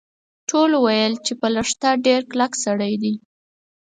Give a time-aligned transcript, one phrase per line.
[0.49, 3.13] ټولو ویل چې په لښته ډیر کلک سړی دی.